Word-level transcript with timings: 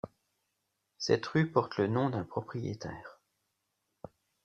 Cette 0.97 1.27
rue 1.27 1.51
porte 1.51 1.77
le 1.77 1.85
nom 1.85 2.09
d'un 2.09 2.23
propriétaire. 2.23 3.19